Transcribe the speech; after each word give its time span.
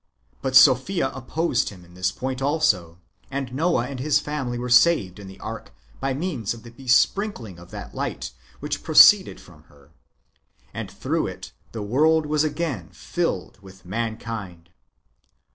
But 0.41 0.55
Sophia 0.55 1.09
opposed 1.13 1.69
him 1.69 1.85
in 1.85 1.93
this 1.93 2.11
point 2.11 2.41
also, 2.41 2.97
and 3.29 3.53
Noah 3.53 3.85
and 3.85 3.99
his 3.99 4.19
family 4.19 4.57
were 4.57 4.67
saved 4.67 5.19
in 5.19 5.27
the 5.27 5.39
ark 5.39 5.75
by 5.99 6.11
means 6.15 6.55
of 6.55 6.63
the 6.63 6.71
besprinkling 6.71 7.59
of 7.59 7.69
that 7.69 7.93
light 7.93 8.31
which 8.61 8.81
proceeded 8.81 9.39
from 9.39 9.61
her, 9.65 9.91
and 10.73 10.89
through 10.89 11.27
it 11.27 11.51
the 11.71 11.83
world 11.83 12.25
was 12.25 12.43
again 12.43 12.89
filled 12.89 13.59
with 13.61 13.85
mankind. 13.85 14.71